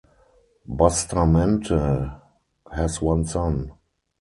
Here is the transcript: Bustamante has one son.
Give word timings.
Bustamante 0.65 2.11
has 2.71 2.99
one 3.03 3.23
son. 3.23 3.71